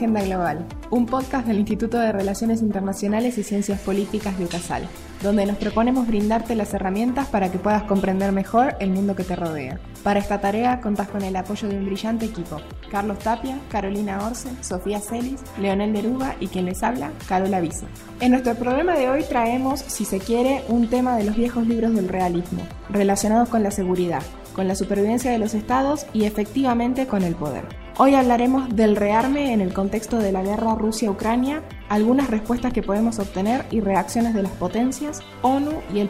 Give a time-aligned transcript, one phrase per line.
[0.00, 4.88] Agenda Global, un podcast del Instituto de Relaciones Internacionales y Ciencias Políticas de UCASAL,
[5.22, 9.36] donde nos proponemos brindarte las herramientas para que puedas comprender mejor el mundo que te
[9.36, 9.78] rodea.
[10.02, 14.48] Para esta tarea contás con el apoyo de un brillante equipo, Carlos Tapia, Carolina Orce,
[14.62, 17.84] Sofía Celis, Leonel Deruga y quien les habla, Carola Viso.
[18.20, 21.94] En nuestro programa de hoy traemos, si se quiere, un tema de los viejos libros
[21.94, 24.22] del realismo, relacionados con la seguridad,
[24.54, 27.89] con la supervivencia de los estados y efectivamente con el poder.
[28.02, 31.60] Hoy hablaremos del rearme en el contexto de la guerra Rusia-Ucrania,
[31.90, 36.08] algunas respuestas que podemos obtener y reacciones de las potencias, ONU y el,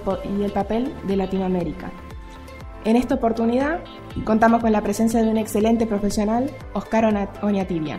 [0.53, 1.91] papel de Latinoamérica.
[2.85, 3.81] En esta oportunidad
[4.25, 7.99] contamos con la presencia de un excelente profesional, Oscar Oñatibia.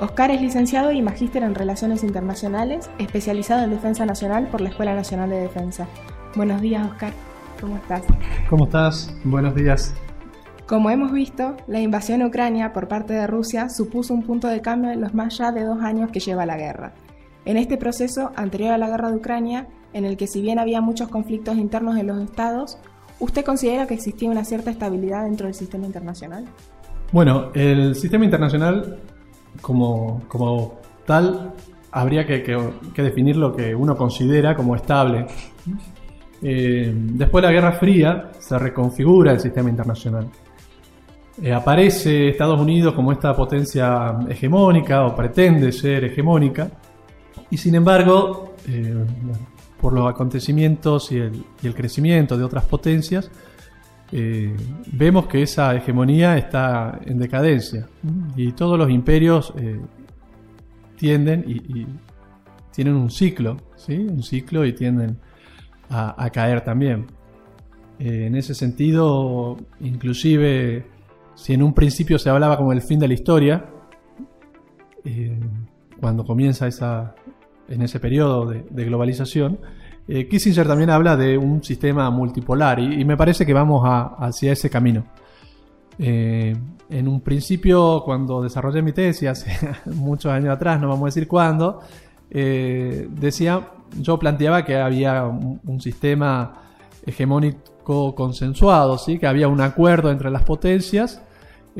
[0.00, 4.96] Oscar es licenciado y magíster en Relaciones Internacionales, especializado en Defensa Nacional por la Escuela
[4.96, 5.86] Nacional de Defensa.
[6.34, 7.12] Buenos días, Oscar.
[7.60, 8.02] ¿Cómo estás?
[8.50, 9.14] ¿Cómo estás?
[9.22, 9.94] Buenos días.
[10.68, 14.60] Como hemos visto, la invasión a Ucrania por parte de Rusia supuso un punto de
[14.60, 16.92] cambio en los más ya de dos años que lleva la guerra.
[17.46, 20.82] En este proceso, anterior a la guerra de Ucrania, en el que si bien había
[20.82, 22.76] muchos conflictos internos en los estados,
[23.18, 26.44] ¿usted considera que existía una cierta estabilidad dentro del sistema internacional?
[27.12, 28.98] Bueno, el sistema internacional
[29.62, 31.54] como, como tal
[31.92, 35.28] habría que, que, definir lo que uno considera como estable.
[36.42, 40.28] Eh, después de la Guerra Fría se reconfigura el sistema internacional.
[41.40, 46.68] Eh, aparece Estados Unidos como esta potencia hegemónica o pretende ser hegemónica
[47.48, 49.04] y sin embargo eh,
[49.80, 53.30] por los acontecimientos y el, crecimiento de otras potencias
[54.10, 54.52] eh,
[54.90, 57.86] vemos que esa hegemonía está en decadencia
[58.34, 59.52] y todos los imperios
[60.96, 61.86] tienden y,
[62.72, 63.94] tienen un ciclo, ¿sí?
[63.96, 65.18] un ciclo y tienden
[65.90, 67.06] a, a caer también.
[67.98, 70.84] en ese sentido, inclusive
[71.38, 73.64] si en un principio se hablaba como el fin de la historia,
[75.04, 75.38] eh,
[76.00, 77.14] cuando comienza esa,
[77.68, 79.60] en ese periodo de, globalización,
[80.08, 83.82] eh, Kissinger también habla de un sistema multipolar y, me parece que vamos
[84.18, 85.04] hacia ese camino.
[86.00, 86.56] Eh,
[86.90, 89.52] en un principio, cuando desarrollé mi tesis, hace
[89.94, 91.82] muchos años atrás, no vamos a decir cuándo,
[92.28, 96.64] decía, yo planteaba que había un, sistema
[97.06, 99.20] hegemónico consensuado, ¿sí?
[99.20, 101.22] que había un acuerdo entre las potencias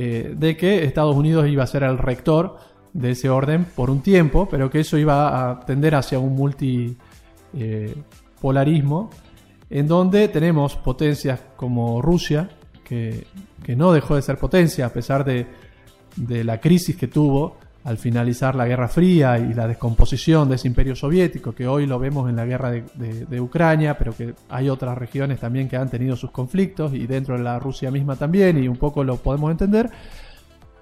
[0.00, 2.56] eh, de que Estados Unidos iba a ser el rector
[2.92, 9.10] de ese orden por un tiempo, pero que eso iba a tender hacia un multipolarismo,
[9.68, 12.48] en donde tenemos potencias como Rusia,
[12.84, 13.26] que,
[13.74, 15.48] no dejó de ser potencia a pesar de,
[16.14, 20.68] de la crisis que tuvo al finalizar la Guerra Fría y la descomposición de ese
[20.68, 24.98] imperio soviético, que hoy lo vemos en la guerra de, Ucrania, pero que hay otras
[24.98, 28.68] regiones también que han tenido sus conflictos y dentro de la Rusia misma también, y
[28.68, 29.90] un poco lo podemos entender.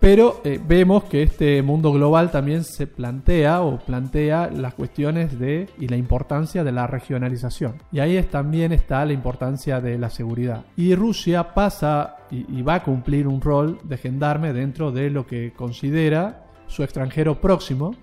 [0.01, 5.69] Pero eh, vemos que este mundo global también se plantea o plantea las cuestiones de
[5.79, 7.77] y la importancia de la regionalización.
[7.93, 10.65] Y ahí también está la importancia de la seguridad.
[10.77, 15.53] Y Rusia pasa y va a cumplir un rol de gendarme dentro de lo que
[15.55, 17.95] considera su extranjero próximo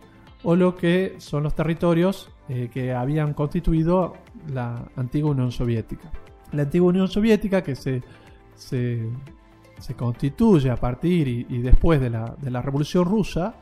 [0.43, 4.15] o lo que son los territorios eh, que habían constituido
[4.51, 6.11] la antigua Unión Soviética.
[6.51, 8.01] La antigua Unión Soviética que se,
[8.55, 9.07] se,
[9.95, 13.55] constituye a partir y, después de la, de la, Revolución Rusa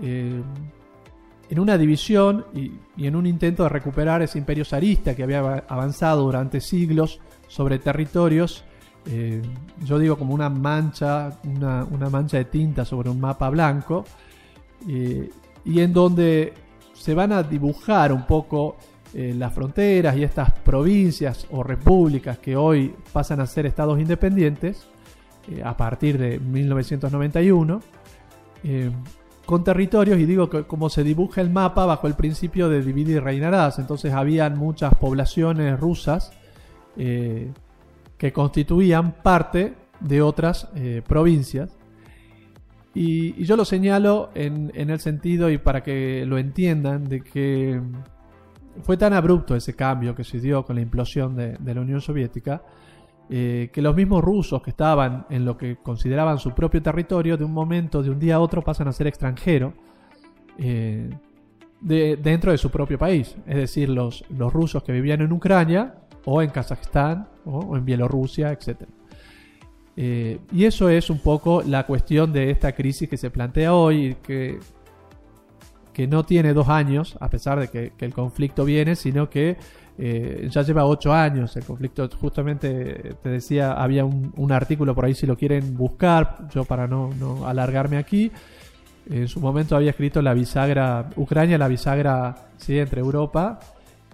[0.00, 0.40] eh,
[1.50, 2.72] en una división y,
[3.04, 8.64] en un intento de recuperar ese imperio zarista que había avanzado durante siglos sobre territorios
[9.06, 9.42] eh,
[9.84, 14.04] yo digo como una mancha, una, una, mancha de tinta sobre un mapa blanco,
[14.88, 15.30] eh,
[15.64, 16.52] y en donde
[16.94, 18.76] se van a dibujar un poco
[19.14, 24.86] eh, las fronteras y estas provincias o repúblicas que hoy pasan a ser estados independientes
[25.50, 27.80] eh, a partir de 1991
[29.44, 33.16] con territorios y digo que como se dibuja el mapa bajo el principio de dividir
[33.16, 36.30] y reinarás entonces habían muchas poblaciones rusas
[36.94, 40.68] que constituían parte de otras
[41.08, 41.70] provincias
[42.94, 47.80] y, yo lo señalo en, el sentido, y para que lo entiendan, de que
[48.82, 52.62] fue tan abrupto ese cambio que se dio con la implosión de, la Unión Soviética,
[53.30, 57.44] eh, que los mismos rusos que estaban en lo que consideraban su propio territorio, de
[57.44, 59.72] un momento, de un día a otro, pasan a ser extranjeros
[60.58, 61.08] eh,
[61.80, 63.36] dentro de su propio país.
[63.46, 68.52] Es decir, los, los rusos que vivían en Ucrania o en Kazajstán o, en Bielorrusia,
[68.52, 68.82] etc.
[69.96, 74.16] Eh, y eso es un poco la cuestión de esta crisis que se plantea hoy,
[74.22, 74.58] que,
[75.92, 79.56] que no tiene dos años, a pesar de que, el conflicto viene, sino que
[79.98, 81.54] eh, ya lleva ocho años.
[81.56, 86.64] El conflicto, justamente te decía, había un, artículo por ahí si lo quieren buscar, yo
[86.64, 88.32] para no, no alargarme aquí.
[89.10, 92.78] En su momento había escrito la bisagra, Ucrania, la bisagra ¿sí?
[92.78, 93.58] entre Europa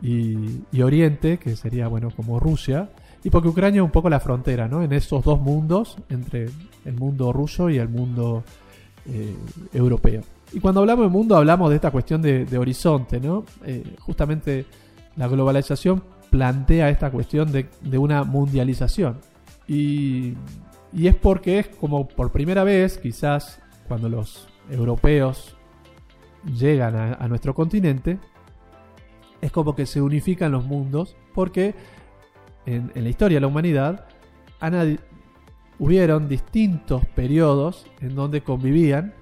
[0.03, 2.89] y, Oriente, que sería, bueno, como Rusia.
[3.25, 4.83] Y porque Ucrania es un poco la frontera, ¿no?
[4.83, 6.49] En estos dos mundos, entre
[6.85, 8.45] el mundo ruso y el mundo
[9.07, 9.35] eh,
[9.73, 10.23] europeo.
[10.53, 13.45] Y cuando hablamos de mundo, hablamos de esta cuestión de, horizonte, ¿no?
[13.65, 14.67] Eh, justamente
[15.17, 19.19] la globalización plantea esta cuestión de, una mundialización.
[19.67, 20.35] Y,
[20.97, 25.57] es porque es como por primera vez, quizás cuando los europeos
[26.47, 28.19] llegan a nuestro continente,
[29.41, 31.75] es como que se unifican los mundos, porque
[32.69, 34.07] en, la historia de la humanidad
[35.79, 39.15] hubieron distintos periodos en donde convivían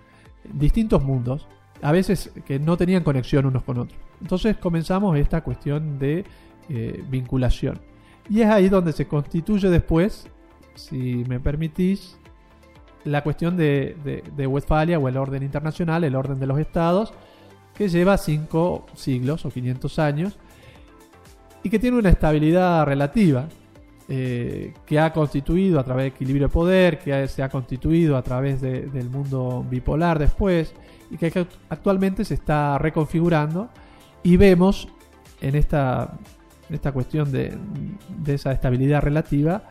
[0.53, 1.47] distintos mundos,
[1.83, 3.99] a veces que no tenían conexión unos con otros.
[4.21, 6.25] Entonces comenzamos esta cuestión de
[6.69, 7.81] eh, vinculación.
[8.29, 10.29] Y es ahí donde se constituye después,
[10.75, 12.19] si me permitís,
[13.05, 17.13] la cuestión de, de Westfalia o el orden internacional, el orden de los estados,
[17.75, 20.39] que lleva 5 siglos o 500 años
[21.67, 23.49] y que tiene una estabilidad relativa
[24.09, 28.23] eh, que ha constituido a través de equilibrio de poder, que se ha constituido a
[28.23, 30.73] través del mundo bipolar después
[31.11, 33.69] y que actualmente se está reconfigurando
[34.23, 34.87] y vemos
[35.41, 36.17] en esta,
[36.71, 37.59] esta cuestión de,
[38.29, 39.65] esa estabilidad relativa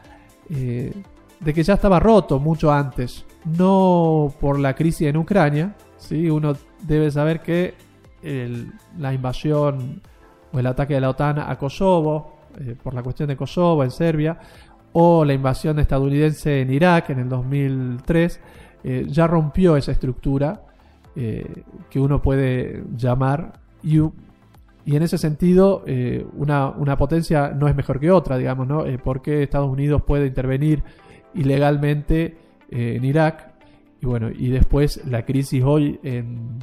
[0.50, 0.92] eh,
[1.40, 3.24] de que ya estaba roto mucho antes,
[3.58, 6.30] no por la crisis en Ucrania, ¿sí?
[6.30, 7.74] uno debe saber que
[8.98, 10.02] la invasión
[10.56, 13.92] o el ataque de la OTAN a Kosovo, eh, por la cuestión de Kosovo en
[13.92, 14.38] Serbia,
[14.94, 18.40] o la invasión estadounidense en Irak en el 2003,
[18.84, 20.62] eh, ya rompió esa estructura
[21.16, 25.84] eh, que uno puede llamar y, y en ese sentido
[26.38, 28.86] una, una, potencia no es mejor que otra, digamos, ¿no?
[29.04, 30.84] porque Estados Unidos puede intervenir
[31.34, 32.38] ilegalmente
[32.70, 33.54] en Irak
[34.02, 36.60] y bueno, y después la crisis hoy en,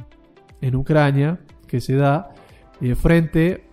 [0.61, 2.31] en Ucrania que se da
[2.95, 3.72] frente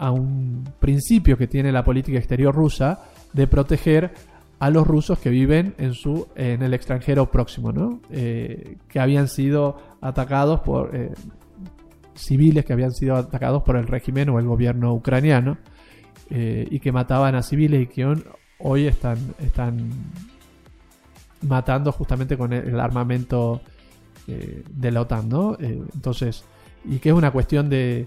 [0.00, 3.04] a un principio que tiene la política exterior rusa
[3.34, 4.10] de proteger
[4.58, 8.00] a los rusos que viven en, su, en el extranjero próximo, ¿no?
[8.10, 11.12] Eh, que habían sido atacados por eh,
[12.14, 15.58] civiles que habían sido atacados por el régimen o el gobierno ucraniano
[16.30, 18.06] y que mataban a civiles y que
[18.60, 19.90] hoy están, están
[21.42, 23.60] matando justamente con el, armamento
[24.28, 25.56] de la OTAN, ¿no?
[25.58, 26.44] entonces,
[26.84, 28.06] y que es una cuestión de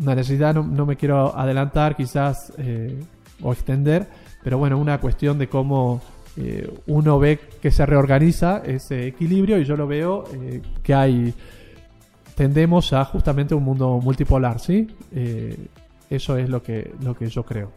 [0.00, 3.02] una necesidad, no, me quiero adelantar quizás eh,
[3.42, 4.08] o extender,
[4.42, 6.00] pero bueno, una cuestión de cómo
[6.36, 11.34] eh, uno ve que se reorganiza ese equilibrio y yo lo veo eh, que hay,
[12.34, 14.86] tendemos a justamente un mundo multipolar, ¿sí?
[16.08, 17.72] eso es lo que, lo que yo creo.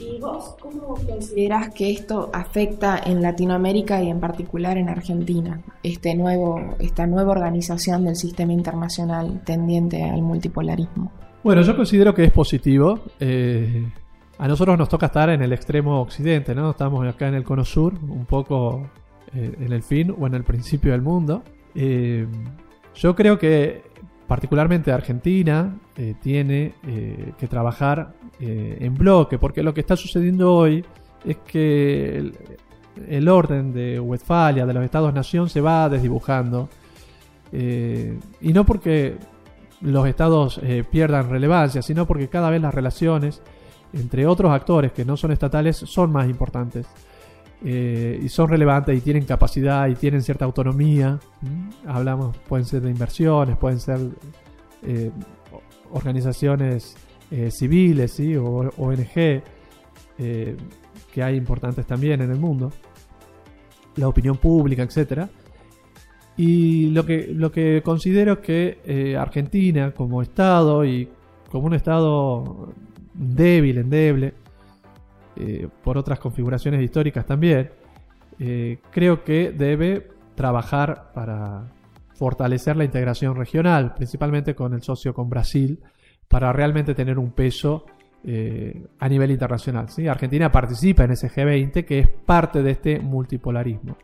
[0.00, 6.14] ¿Y vos cómo considerás que esto afecta en Latinoamérica y en particular en Argentina, este
[6.14, 11.12] nuevo, esta nueva organización del sistema internacional tendiente al multipolarismo?
[11.42, 13.00] Bueno, yo considero que es positivo.
[13.18, 13.86] Eh,
[14.38, 16.70] a nosotros nos toca estar en el extremo occidente, ¿no?
[16.70, 18.90] Estamos acá en el cono sur, un poco
[19.34, 21.42] eh, en el fin o en el principio del mundo.
[21.74, 22.26] Eh,
[22.94, 23.84] yo creo que
[24.26, 25.76] particularmente Argentina
[26.22, 26.74] tiene
[27.36, 30.84] que trabajar en bloque, porque lo que está sucediendo hoy
[31.24, 32.32] es que
[33.08, 36.68] el, orden de Westfalia, de los estados-nación, se va desdibujando.
[37.52, 39.16] Y no porque
[39.80, 43.42] los estados eh, pierdan relevancia, sino porque cada vez las relaciones
[43.92, 46.86] entre otros actores que no son estatales son más importantes.
[47.62, 51.18] y son relevantes y tienen capacidad y tienen cierta autonomía.
[51.86, 53.98] Hablamos, pueden ser de inversiones, pueden ser
[55.92, 56.96] organizaciones
[57.30, 58.36] eh, civiles ¿sí?
[58.36, 59.42] o ONG
[60.18, 60.56] eh,
[61.12, 62.72] que hay importantes también en el mundo,
[63.96, 65.28] la opinión pública, etc.
[66.36, 71.08] Y lo que, lo que considero que eh, Argentina como Estado y
[71.50, 72.72] como un Estado
[73.14, 74.34] débil, endeble,
[75.82, 77.70] por otras configuraciones históricas también,
[78.90, 81.70] creo que debe trabajar para
[82.20, 85.80] fortalecer la integración regional, principalmente con el socio con Brasil,
[86.28, 87.86] para realmente tener un peso
[88.22, 89.86] eh, a nivel internacional.
[90.06, 93.96] Argentina participa en ese G20 que es parte de este multipolarismo.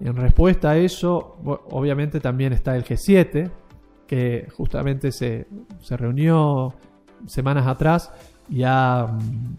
[0.00, 1.36] En respuesta a eso,
[1.70, 3.50] obviamente también está el G7,
[4.06, 5.46] que justamente se,
[5.90, 6.74] reunió
[7.26, 8.10] semanas atrás
[8.48, 9.56] y ha, mm,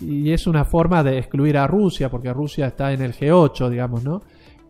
[0.00, 4.02] y, es una forma de excluir a Rusia, porque Rusia está en el G8, digamos,
[4.02, 4.22] ¿no?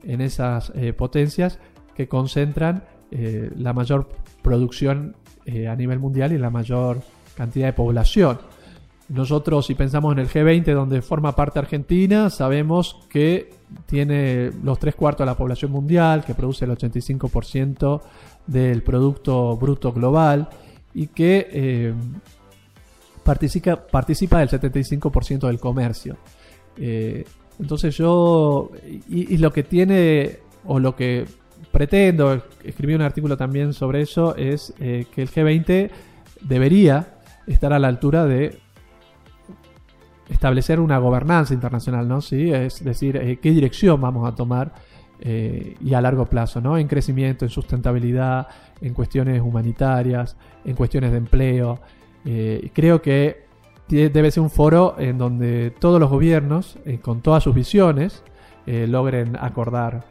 [0.02, 1.60] En esas eh, potencias
[1.94, 4.08] que concentran eh, la mayor
[4.42, 5.16] producción
[5.70, 6.98] a nivel mundial y la mayor
[7.36, 8.38] cantidad de población.
[9.08, 13.50] Nosotros, si pensamos en el G20, donde forma parte Argentina, sabemos que
[13.86, 18.00] tiene los tres cuartos de la población mundial, que produce el 85%
[18.46, 20.48] del Producto Bruto Global
[20.92, 21.94] y que eh,
[23.22, 26.16] participa, participa del 75% del comercio.
[26.76, 27.25] Eh,
[27.60, 28.70] entonces yo,
[29.08, 31.26] y, lo que tiene, o lo que
[31.70, 35.90] pretendo, escribí un artículo también sobre eso, es eh, que el G20
[36.40, 37.14] debería
[37.46, 38.58] estar a la altura de
[40.28, 42.21] establecer una gobernanza internacional, ¿no?
[42.21, 42.52] ¿Sí?
[42.52, 44.73] Es decir, eh, qué dirección vamos a tomar
[45.21, 46.76] eh, y a largo plazo, ¿no?
[46.76, 48.49] En crecimiento, en sustentabilidad,
[48.80, 51.80] en cuestiones humanitarias, en cuestiones de empleo.
[52.25, 53.47] Eh, creo que
[53.88, 58.25] debe ser un foro en donde todos los gobiernos, con todas sus visiones,
[58.66, 60.02] logren acordar,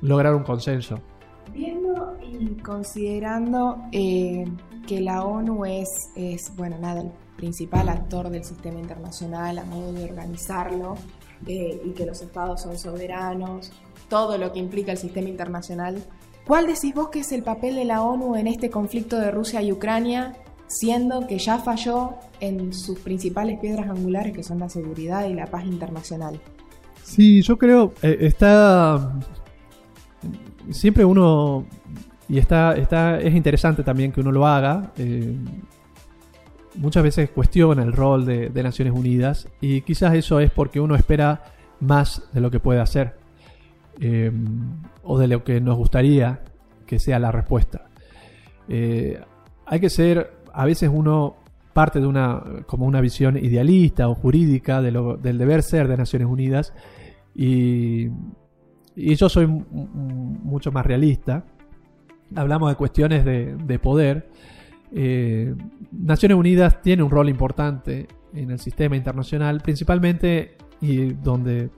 [0.00, 0.98] lograr un consenso.
[1.52, 7.04] Viendo y considerando que la ONU es, es bueno, nada,
[7.36, 10.96] principal actor del sistema internacional a modo de organizarlo
[11.46, 13.72] eh, y que los estados son soberanos,
[14.08, 16.02] todo lo que implica el sistema internacional.
[16.46, 19.62] ¿Cuál decís vos que es el papel de la ONU en este conflicto de Rusia
[19.62, 20.34] y Ucrania,
[20.68, 25.46] siendo que ya falló en sus principales piedras angulares que son la seguridad y la
[25.46, 26.40] paz internacional?
[27.02, 29.18] Sí, yo creo, eh, está...
[30.70, 31.64] Siempre uno
[32.28, 34.92] y está, está, es interesante también que uno lo haga.
[34.96, 35.36] Eh,
[36.76, 41.44] muchas veces cuestiona el rol de, Naciones Unidas y quizás eso es porque uno espera
[41.80, 43.16] más de lo que puede hacer
[44.00, 44.30] eh,
[45.02, 46.40] o de lo que nos gustaría
[46.86, 47.86] que sea la respuesta.
[48.68, 49.20] Eh,
[49.64, 51.36] hay que ser, a veces uno
[51.72, 55.96] parte de una, como una visión idealista o jurídica de lo, del deber ser de
[55.96, 56.72] Naciones Unidas
[57.34, 58.08] y,
[58.94, 61.44] y yo soy mucho más realista.
[62.34, 64.30] Hablamos de cuestiones de, de poder
[64.92, 65.54] eh,
[65.92, 71.70] Naciones Unidas tiene un rol importante en el sistema internacional, principalmente y donde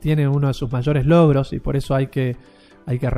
[0.00, 2.36] tiene uno de sus mayores logros y por eso hay que,
[2.86, 3.08] hay que,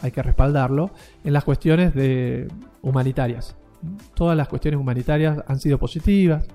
[0.00, 0.90] hay que respaldarlo
[1.24, 2.48] en las cuestiones de
[2.82, 3.56] humanitarias.
[4.14, 6.46] Todas las cuestiones humanitarias han sido positivas,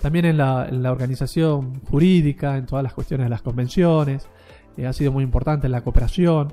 [0.00, 4.28] también en la, organización jurídica, en todas las cuestiones de las convenciones,
[4.76, 6.52] eh, ha sido muy importante en la cooperación,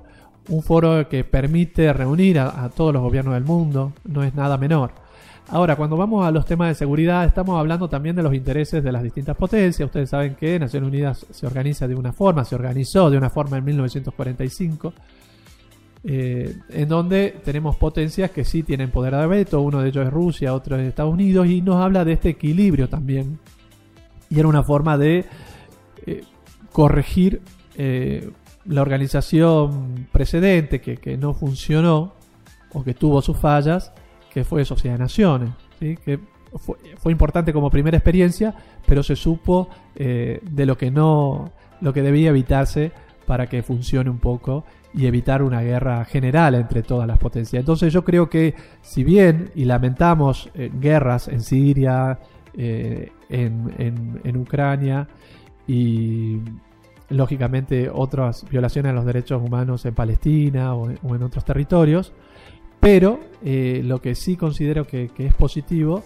[0.49, 5.02] un foro que permite reunir a todos los gobiernos del mundo, no es nada menor.
[5.49, 8.91] Ahora, cuando vamos a los temas de seguridad, estamos hablando también de los intereses de
[8.91, 9.85] las distintas potencias.
[9.85, 13.57] Ustedes saben que Naciones Unidas se organiza de una forma, se organizó de una forma
[13.57, 14.93] en 1945,
[16.05, 20.13] eh, en donde tenemos potencias que sí tienen poder de veto, uno de ellos es
[20.13, 23.37] Rusia, otro es Estados Unidos, y nos habla de este equilibrio también.
[24.29, 25.25] Y era una forma de
[26.05, 26.23] eh,
[26.71, 27.41] corregir
[27.75, 28.31] eh,
[28.65, 32.13] la organización precedente que, que no funcionó
[32.71, 33.91] o que tuvo sus fallas
[34.33, 36.19] que fue Sociedad de Naciones, que
[36.97, 38.53] fue, importante como primera experiencia,
[38.85, 42.91] pero se supo eh, de lo que no, lo que debía evitarse
[43.25, 47.59] para que funcione un poco y evitar una guerra general entre todas las potencias.
[47.59, 52.19] Entonces yo creo que si bien y lamentamos eh, guerras en Siria,
[52.55, 55.07] eh, en, Ucrania
[55.67, 56.39] y
[57.09, 62.13] lógicamente otras violaciones a los derechos humanos en Palestina o en otros territorios,
[62.83, 66.03] pero eh, lo que sí considero que, es positivo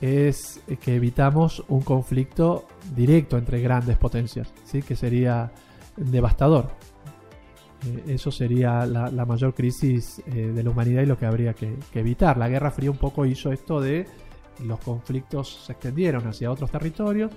[0.00, 4.82] es que evitamos un conflicto directo entre grandes potencias, ¿sí?
[4.82, 5.52] que sería
[5.96, 6.70] devastador.
[7.86, 11.76] Eh, eso sería la, mayor crisis eh, de la humanidad y lo que habría que,
[11.94, 12.36] evitar.
[12.36, 14.04] La Guerra Fría un poco hizo esto de
[14.64, 17.30] los conflictos se extendieron hacia otros territorios,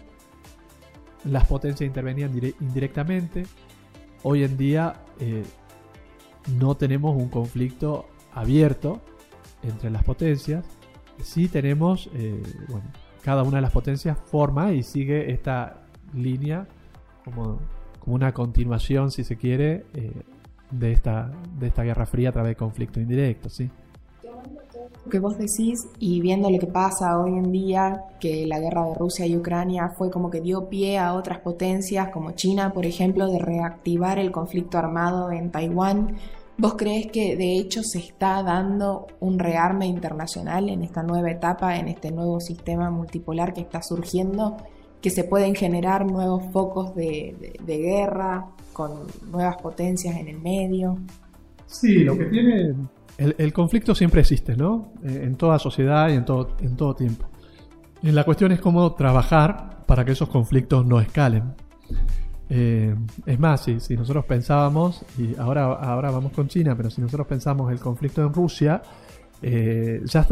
[1.26, 3.44] las potencias intervenían indirectamente.
[4.24, 5.04] Hoy en día
[6.58, 9.02] no tenemos un conflicto abierto
[9.64, 10.66] entre las potencias,
[11.22, 12.86] si tenemos, eh, bueno,
[13.24, 15.82] cada una de las potencias forma y sigue esta
[16.14, 16.68] línea
[17.24, 17.60] como,
[18.00, 20.12] como una continuación, si se quiere, eh,
[20.72, 23.70] de, esta, de esta Guerra Fría a través de conflicto indirecto, ¿sí?
[25.10, 28.96] que vos decís y viendo lo que pasa hoy en día, que la guerra de
[28.96, 33.28] Rusia y Ucrania fue como que dio pie a otras potencias como China, por ejemplo,
[33.28, 36.18] de reactivar el conflicto armado en Taiwán
[36.62, 41.80] ¿Vos crees que de hecho se está dando un rearme internacional en esta nueva etapa,
[41.80, 44.58] en este nuevo sistema multipolar que está surgiendo,
[45.02, 51.00] que se pueden generar nuevos focos de, guerra con nuevas potencias en el medio?
[51.66, 52.76] Sí, lo que tiene...
[53.18, 54.94] El, conflicto siempre existe, ¿no?
[55.04, 57.26] Eh, en toda sociedad y en todo, en todo tiempo.
[58.04, 61.56] la cuestión es cómo trabajar para que esos conflictos no escalen.
[62.54, 62.94] Eh,
[63.26, 67.26] es más, si, si, nosotros pensábamos, y ahora, ahora vamos con China, pero si nosotros
[67.26, 68.82] pensamos el conflicto en Rusia,
[69.42, 70.28] eh, ya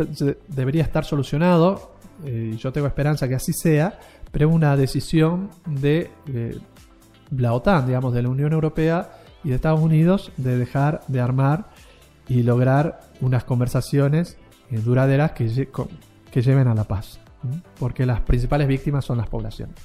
[0.49, 1.93] debería estar solucionado,
[2.25, 3.97] y yo tengo esperanza que así sea,
[4.33, 6.11] pero es una decisión de
[7.31, 9.11] la OTAN, digamos, de la Unión Europea
[9.45, 11.67] y de Estados Unidos de dejar de armar
[12.27, 14.38] y lograr unas conversaciones
[14.69, 15.69] duraderas que,
[16.29, 17.21] que lleven a la paz,
[17.79, 19.77] porque las principales víctimas son las poblaciones.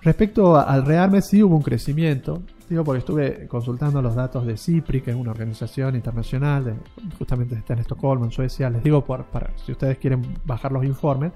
[0.00, 5.00] Respecto al rearme, sí hubo un crecimiento, digo porque estuve consultando los datos de CIPRI,
[5.00, 6.74] que es una organización internacional, de,
[7.18, 11.32] justamente está en Estocolmo, en Suecia, les digo para, si ustedes quieren bajar los informes,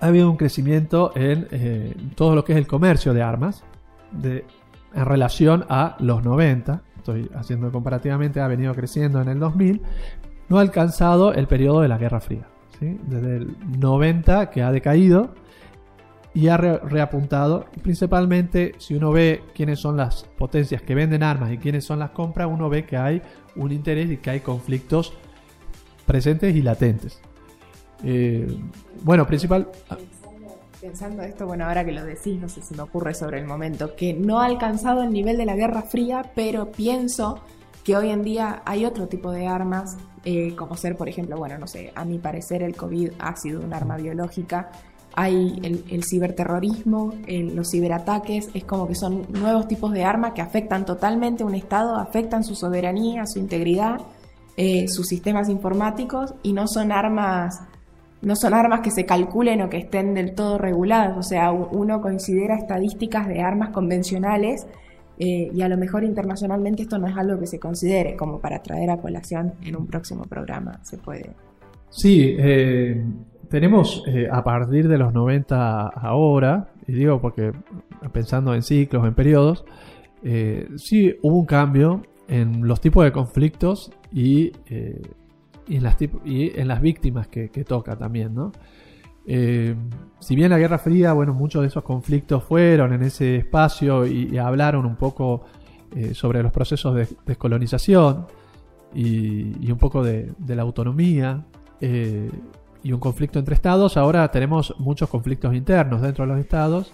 [0.00, 3.64] ha habido un crecimiento en eh, todo lo que es el comercio de armas
[4.12, 4.44] de,
[4.94, 6.82] en relación a los 90.
[6.98, 9.80] Estoy haciendo comparativamente, ha venido creciendo en el 2000.
[10.48, 12.46] No ha alcanzado el periodo de la Guerra Fría.
[12.78, 15.30] Desde el 90 que ha decaído
[16.36, 17.64] y ha reapuntado.
[17.82, 22.10] Principalmente, si uno ve quiénes son las potencias que venden armas y quiénes son las
[22.10, 23.22] compras, uno ve que hay
[23.56, 25.14] un interés y que hay conflictos
[26.04, 27.22] presentes y latentes.
[28.04, 28.46] Eh,
[29.02, 29.66] bueno, principal.
[30.78, 33.96] Pensando, esto, bueno, ahora que lo decís, no sé si me ocurre sobre el momento,
[33.96, 37.40] que no ha alcanzado el nivel de la Guerra Fría, pero pienso
[37.82, 41.56] que hoy en día hay otro tipo de armas, eh, como ser, por ejemplo, bueno,
[41.56, 44.70] no sé, a mi parecer el COVID ha sido un arma biológica,
[45.16, 50.84] hay el, ciberterrorismo, los ciberataques, es como que son nuevos tipos de armas que afectan
[50.84, 53.96] totalmente a un Estado, afectan su soberanía, su integridad,
[54.58, 57.60] eh, sus sistemas informáticos y no son armas
[58.22, 62.00] no son armas que se calculen o que estén del todo reguladas, o sea, uno
[62.00, 64.66] considera estadísticas de armas convencionales
[65.18, 68.62] eh, y a lo mejor internacionalmente esto no es algo que se considere como para
[68.62, 71.30] traer a colación en un próximo programa, se puede.
[71.90, 73.04] Sí, eh,
[73.48, 77.52] tenemos eh, a partir de los 90 ahora, y digo porque
[78.12, 79.64] pensando en ciclos, en periodos,
[80.76, 84.50] sí hubo un cambio en los tipos de conflictos y
[85.68, 88.52] y en las, víctimas que, toca también, ¿no?
[89.26, 89.74] Eh,
[90.20, 94.38] si bien la Guerra Fría, bueno, muchos de esos conflictos fueron en ese espacio y,
[94.38, 95.42] hablaron un poco
[95.94, 98.26] eh, sobre los procesos de descolonización
[98.94, 101.44] y, un poco de, la autonomía
[101.80, 102.30] eh,
[102.82, 106.92] y un conflicto entre estados, ahora tenemos muchos conflictos internos dentro de los estados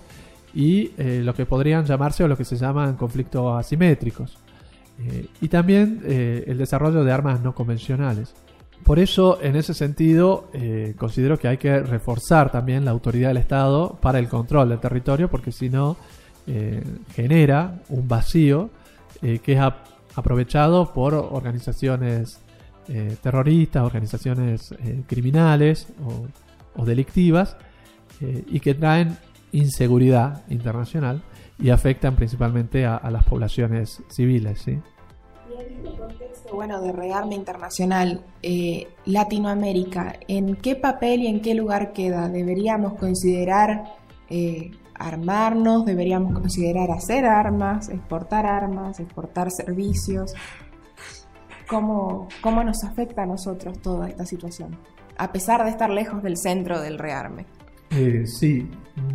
[0.55, 4.38] y lo que podrían llamarse o lo que se llaman conflictos asimétricos.
[5.40, 8.35] y también el desarrollo de armas no convencionales.
[8.85, 13.37] Por eso, en ese sentido, eh, considero que hay que reforzar también la autoridad del
[13.37, 15.97] Estado para el control del territorio, porque si no,
[16.49, 16.83] eh,
[17.14, 18.71] genera un vacío
[19.23, 19.61] eh, que es
[20.16, 22.40] aprovechado por organizaciones
[23.23, 24.75] terroristas, organizaciones
[25.07, 25.87] criminales
[26.77, 27.57] o, delictivas,
[28.21, 29.16] y que traen
[29.53, 31.23] inseguridad internacional
[31.59, 34.61] y afectan principalmente a, las poblaciones civiles.
[34.61, 34.73] ¿sí?
[34.73, 41.55] en este contexto bueno, de rearme internacional, eh, Latinoamérica, ¿en qué papel y en qué
[41.55, 42.29] lugar queda?
[42.29, 43.95] ¿Deberíamos considerar
[44.29, 45.85] eh, armarnos?
[45.85, 50.35] ¿Deberíamos considerar hacer armas, exportar armas, exportar servicios?
[51.72, 54.76] ¿Cómo, cómo nos afecta a nosotros toda esta situación?
[55.16, 57.46] A pesar de estar lejos del centro del rearme.
[57.90, 58.70] Eh, sí,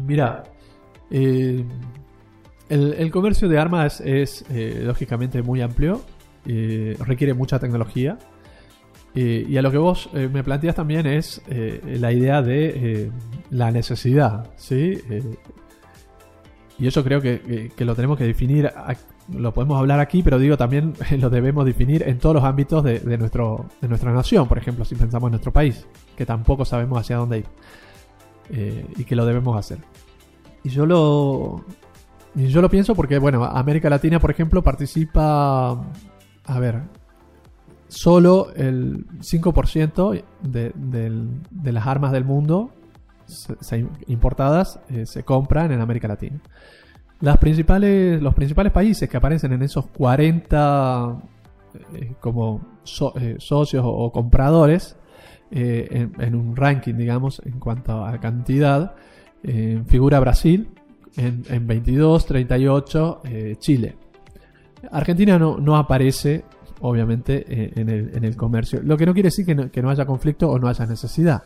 [0.06, 0.43] mira,
[1.10, 1.65] el,
[2.70, 6.02] el, comercio de armas es lógicamente muy amplio
[6.50, 8.17] eh, requiere mucha tecnología.
[9.13, 13.12] Eh, y a lo que vos eh, me planteas también es la idea de
[13.50, 14.93] la necesidad, ¿sí?
[16.78, 18.72] y eso creo que, lo tenemos que definir,
[19.34, 23.18] lo podemos hablar aquí, pero digo también lo debemos definir en todos los ámbitos de,
[23.18, 25.86] nuestro, de nuestra nación, por ejemplo, si pensamos en nuestro país,
[26.16, 27.46] que tampoco sabemos hacia dónde ir
[28.98, 29.80] y que lo debemos hacer.
[30.63, 31.66] Y yo lo,
[32.36, 35.82] y yo lo pienso porque, bueno, América Latina, por ejemplo, participa
[36.48, 36.82] a ver,
[37.90, 42.72] solo el 5% de, de, las armas del mundo
[44.08, 46.40] importadas eh, se compran en América Latina.
[47.22, 51.18] Las principales, los principales países que aparecen en esos 40
[51.94, 52.62] eh, como
[53.20, 54.96] eh, socios o, compradores
[55.50, 58.96] en, un ranking, digamos, en cuanto a cantidad,
[59.88, 60.68] figura Brasil
[61.16, 63.22] en, en 22, 38,
[63.58, 63.96] Chile.
[64.92, 66.44] Argentina no, no aparece,
[66.82, 68.82] obviamente, eh, en el, en el, comercio.
[68.84, 71.44] Lo que no quiere decir que no, haya conflicto o no haya necesidad.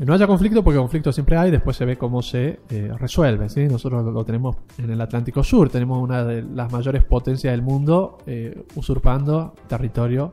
[0.00, 3.50] No haya conflicto porque conflicto siempre hay, después se ve cómo se eh, resuelve.
[3.50, 3.66] ¿sí?
[3.66, 8.16] Nosotros lo, tenemos en el Atlántico Sur, tenemos una de las mayores potencias del mundo
[8.26, 10.32] eh, usurpando territorio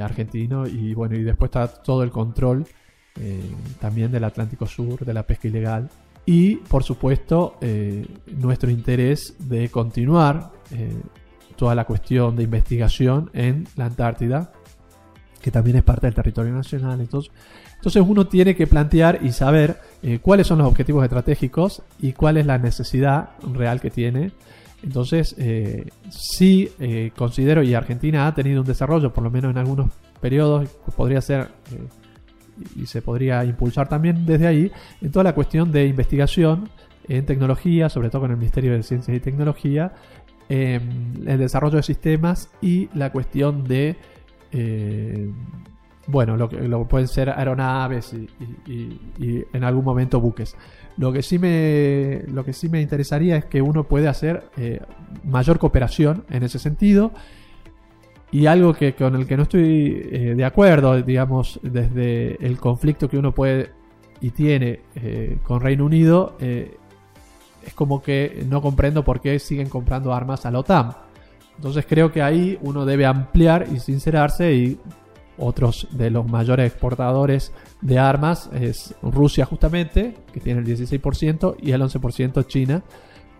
[0.00, 2.66] argentino y bueno, y después está todo el control
[3.80, 5.88] también del Atlántico Sur, de la pesca ilegal.
[6.26, 7.54] Y, por supuesto,
[8.26, 10.50] nuestro interés de continuar
[11.56, 14.52] toda la cuestión de investigación en la Antártida,
[15.40, 17.00] que también es parte del territorio nacional.
[17.00, 17.32] Entonces,
[17.86, 22.36] entonces uno tiene que plantear y saber eh, cuáles son los objetivos estratégicos y cuál
[22.36, 24.32] es la necesidad real que tiene.
[24.82, 29.58] Entonces, eh, sí eh, considero, y Argentina ha tenido un desarrollo, por lo menos en
[29.58, 31.46] algunos periodos, podría ser
[32.74, 36.68] y se podría impulsar también desde ahí, en toda la cuestión de investigación
[37.06, 39.92] en tecnología, sobre todo con el Ministerio de Ciencias y Tecnología,
[40.48, 43.96] el desarrollo de sistemas y la cuestión de,
[46.06, 48.14] bueno, lo que, lo pueden ser aeronaves
[48.66, 50.56] y, en algún momento buques.
[50.96, 54.80] Lo que sí me, lo que sí me interesaría es que uno puede hacer eh,
[55.24, 57.12] mayor cooperación en ese sentido.
[58.32, 63.08] Y algo que, con el que no estoy eh, de acuerdo, digamos, desde el conflicto
[63.08, 63.70] que uno puede
[64.20, 64.80] y tiene
[65.42, 66.36] con Reino Unido,
[67.66, 70.92] es como que no comprendo por qué siguen comprando armas a la OTAN.
[71.56, 74.78] Entonces creo que ahí uno debe ampliar y sincerarse y
[75.38, 81.72] otros de los mayores exportadores de armas es Rusia justamente, que tiene el 16% y
[81.72, 82.82] el 11% China.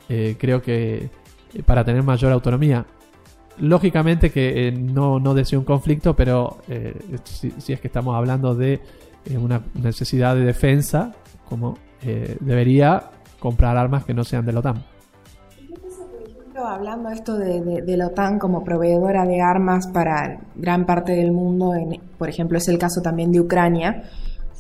[0.09, 1.11] Eh, creo que
[1.55, 2.87] eh, para tener mayor autonomía.
[3.59, 6.59] Lógicamente que eh, no, no deseo un conflicto, pero
[7.25, 8.81] si, si, es que estamos hablando de
[9.35, 11.15] una necesidad de defensa,
[11.49, 11.79] como
[12.41, 14.96] debería comprar armas que no sean de la OTAN.
[16.57, 21.73] Ejemplo, hablando esto de, la OTAN como proveedora de armas para gran parte del mundo,
[22.19, 24.05] por ejemplo, es el caso también de Ucrania,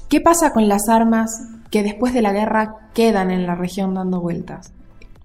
[0.09, 4.20] ¿qué pasa con las armas que después de la guerra quedan en la región dando
[4.20, 4.72] vueltas?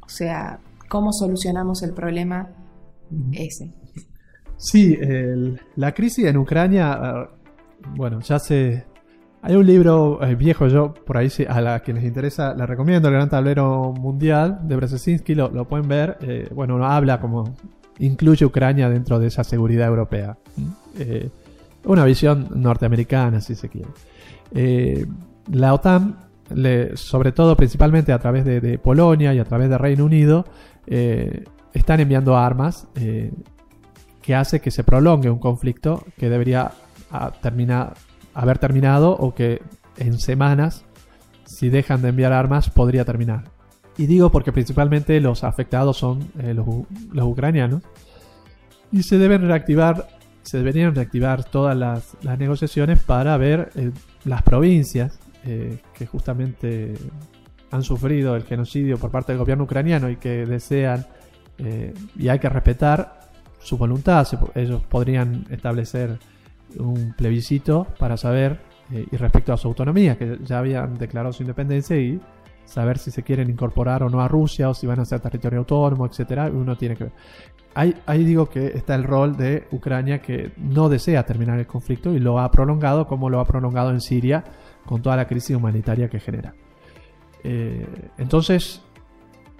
[0.01, 2.49] O sea, ¿cómo solucionamos el problema
[3.33, 3.73] ese?
[4.57, 4.97] Sí,
[5.75, 7.29] la crisis en Ucrania, ah,
[7.95, 8.85] bueno, ya se,
[9.43, 13.07] hay un libro eh, viejo, yo por ahí a la que les interesa, la recomiendo,
[13.07, 16.17] El Gran Tablero Mundial de Brzezinski, lo, lo pueden ver.
[16.21, 17.55] Eh, bueno, habla como
[17.97, 20.37] incluye Ucrania dentro de esa seguridad europea.
[20.97, 21.29] Eh,
[21.85, 25.07] una visión norteamericana, si se quiere.
[25.51, 26.17] la OTAN,
[26.93, 30.45] sobre todo principalmente a través de, Polonia y a través de Reino Unido,
[30.85, 32.87] están enviando armas
[34.21, 36.71] que hace que se prolongue un conflicto que debería
[37.11, 37.93] ah, terminar
[38.33, 39.61] haber terminado o que
[39.97, 40.85] en semanas,
[41.45, 43.43] si dejan de enviar armas, podría terminar.
[43.97, 46.65] Y digo porque principalmente los afectados son eh, los,
[47.25, 47.83] ucranianos.
[48.91, 50.07] Y se deben reactivar,
[50.43, 53.91] se deberían reactivar todas las, negociaciones para ver eh,
[54.25, 56.93] las provincias eh, que justamente
[57.71, 61.05] han sufrido el genocidio por parte del gobierno ucraniano y que desean
[62.17, 64.27] y hay que respetar su voluntad.
[64.55, 66.17] ellos podrían establecer
[66.77, 68.59] un plebiscito para saber,
[68.91, 72.19] eh, y respecto a su autonomía, que ya habían declarado su independencia y
[72.65, 75.59] saber si se quieren incorporar o no a Rusia o si van a ser territorio
[75.59, 77.13] autónomo, etcétera, uno tiene que ver.
[77.73, 82.13] Ahí, ahí, digo que está el rol de Ucrania que no desea terminar el conflicto
[82.13, 84.43] y lo ha prolongado como lo ha prolongado en Siria
[84.85, 86.53] con toda la crisis humanitaria que genera.
[87.43, 88.81] Eh, entonces,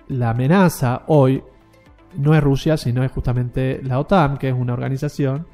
[0.10, 1.41] la amenaza hoy
[2.17, 5.47] no es Rusia, sino es justamente la OTAN, que es una organización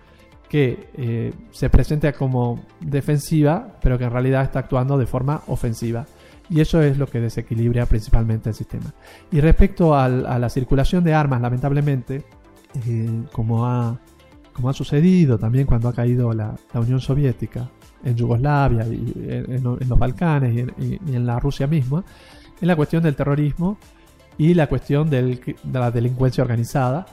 [0.50, 6.06] que eh, se presenta como defensiva, pero que en realidad está actuando de forma ofensiva.
[6.50, 8.94] Y eso es lo que desequilibra principalmente el sistema.
[9.32, 12.24] Y respecto a la circulación de armas, lamentablemente,
[12.86, 14.00] eh, como, ha,
[14.54, 17.70] como ha sucedido también cuando ha caído la, Unión Soviética
[18.04, 22.06] en Yugoslavia y en, los Balcanes y en, la Rusia misma,
[22.62, 23.78] es la cuestión del terrorismo
[24.38, 27.06] y la cuestión de la delincuencia organizada,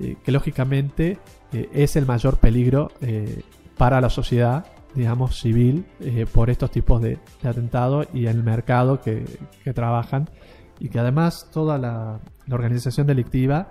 [0.00, 1.18] eh, que lógicamente
[1.52, 3.42] eh, es el mayor peligro eh,
[3.76, 9.24] para la sociedad, digamos, civil, eh, por estos tipos de, atentados y el mercado que,
[9.74, 10.28] trabajan.
[10.78, 13.70] Y que además toda la, organización delictiva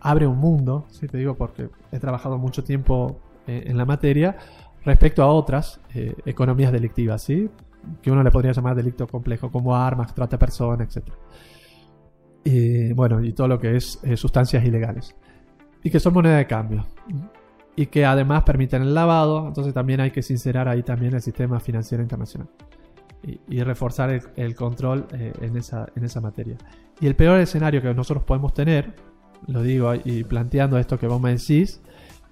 [0.00, 4.38] abre un mundo, si te digo porque he trabajado mucho tiempo en la materia,
[4.84, 5.80] respecto a otras
[6.24, 7.50] economías delictivas, ¿sí?
[8.00, 12.94] que uno le podría llamar delito complejo, como armas, trata de personas, etc.
[12.94, 15.14] bueno, y todo lo que es sustancias ilegales
[15.84, 16.84] y que son moneda de cambio.
[17.76, 21.60] Y que además permiten el lavado, entonces también hay que sincerar ahí también el sistema
[21.60, 22.48] financiero internacional.
[23.22, 26.56] Y, reforzar el, control eh, en, esa, en esa materia.
[27.00, 28.94] Y el peor escenario que nosotros podemos tener,
[29.46, 31.80] lo digo y planteando esto que vos me decís,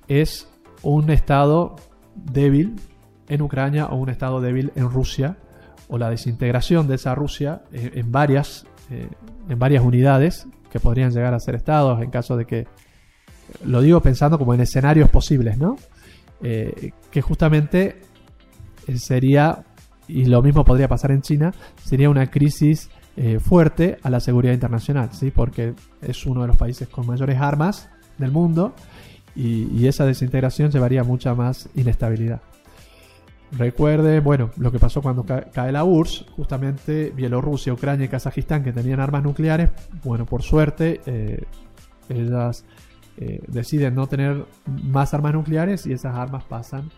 [0.06, 1.76] es un Estado
[2.14, 2.76] débil
[3.28, 5.38] en Ucrania o un Estado débil en Rusia,
[5.88, 9.08] o la desintegración de esa Rusia en, varias, eh,
[9.48, 12.66] en varias unidades que podrían llegar a ser estados en caso de que
[13.64, 15.76] lo digo pensando como en escenarios posibles, ¿no?
[16.44, 18.00] Eh, que justamente
[18.88, 19.64] eh, sería
[20.08, 24.52] y lo mismo podría pasar en China, sería una crisis eh, fuerte a la seguridad
[24.52, 25.30] internacional, ¿sí?
[25.30, 27.88] porque es uno de los países con mayores armas
[28.18, 28.74] del mundo
[29.36, 32.42] y, esa desintegración llevaría mucha más inestabilidad.
[33.52, 38.72] Recuerde, bueno, lo que pasó cuando cae la URSS, justamente Bielorrusia, Ucrania y Kazajistán que
[38.72, 39.70] tenían armas nucleares,
[40.02, 41.00] bueno, por suerte,
[42.08, 42.64] ellas
[43.18, 46.90] eh, deciden no tener más armas nucleares y esas armas pasan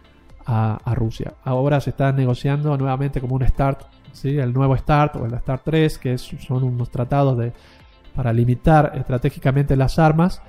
[0.46, 1.34] a, Rusia.
[1.42, 3.82] Ahora se está negociando nuevamente como un START
[4.22, 7.52] el nuevo START o el START 3, que son unos tratados de,
[8.14, 10.40] para limitar estratégicamente las armas.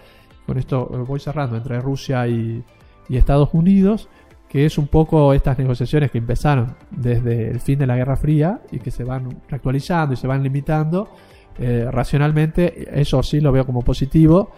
[0.45, 2.63] Con esto eh, voy cerrando entre Rusia y,
[3.09, 4.09] Estados Unidos,
[4.49, 8.61] que es un poco estas negociaciones que empezaron desde el fin de la Guerra Fría
[8.71, 11.09] y que se van actualizando y se van limitando.
[11.57, 14.51] Eh, racionalmente, eso sí lo veo como positivo,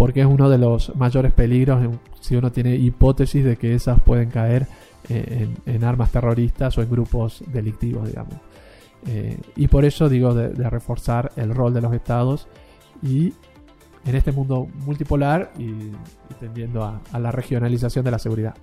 [0.00, 1.78] porque es uno de los mayores peligros
[2.20, 4.66] si uno tiene hipótesis de que esas pueden caer
[5.10, 8.32] en, armas terroristas o en grupos delictivos, digamos.
[9.06, 12.48] Eh, y por eso digo de, reforzar el rol de los estados
[13.02, 13.34] y
[14.06, 15.92] en este mundo multipolar y,
[16.38, 18.54] tendiendo a, la regionalización de la seguridad.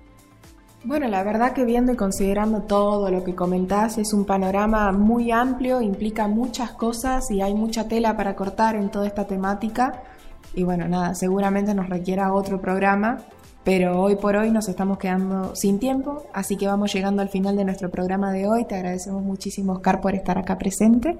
[0.82, 5.30] Bueno, la verdad que viendo y considerando todo lo que comentás es un panorama muy
[5.30, 10.02] amplio, implica muchas cosas y hay mucha tela para cortar en toda esta temática.
[10.54, 13.18] Y bueno, nada, seguramente nos requiera otro programa
[13.68, 17.54] pero hoy por hoy nos estamos quedando sin tiempo, así que vamos llegando al final
[17.54, 18.64] de nuestro programa de hoy.
[18.64, 21.18] Te agradecemos muchísimo, Oscar, por estar acá presente.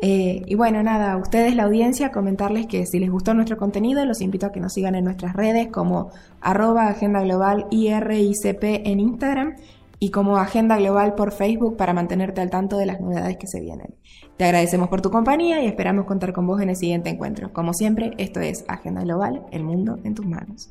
[0.00, 4.02] Eh, y bueno, nada, a ustedes, la audiencia, comentarles que si les gustó nuestro contenido,
[4.06, 9.00] los invito a que nos sigan en nuestras redes como arroba Agenda Global IRICP en
[9.00, 9.56] Instagram
[9.98, 13.60] y como Agenda Global por Facebook para mantenerte al tanto de las novedades que se
[13.60, 13.94] vienen.
[14.36, 17.52] Te agradecemos por tu compañía y esperamos contar con vos en el siguiente encuentro.
[17.52, 20.70] Como siempre, esto es Agenda Global, el mundo en tus manos.